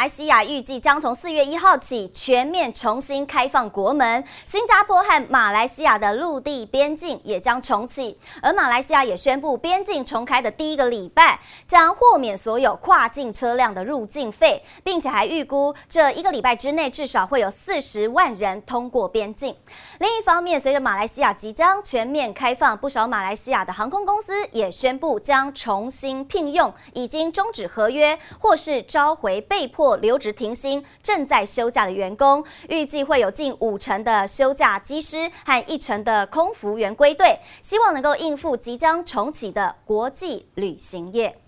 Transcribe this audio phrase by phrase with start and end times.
[0.00, 8.18] 马来西亚预计将从四月一号起全面重新开放国门，新加坡和马来西亚的陆地边境也将重启。
[8.40, 11.38] 而马来西亚也宣布，边境重开的第一个礼拜
[11.68, 19.54] 将豁免所有跨境车辆的入境费，并且还预估这一个礼拜之内至少会有四十万人通过边境。
[19.98, 41.40] 另一方面，随着马来西亚即将全面开放，不少马来西亚的航空公司也宣布将重新聘用已经终止合约或是召回被迫留职停薪、正在休假的员工，预计会有近五成的休假机师和一成的空服员归队，希望能够应付即将重启的国际旅行业。